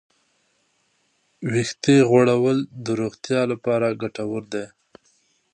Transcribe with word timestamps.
ویښتې 1.51 1.95
غوړول 2.09 2.57
د 2.85 2.87
روغتیا 3.01 3.41
لپاره 3.51 3.97
ګټور 4.01 4.43
دي. 4.53 4.65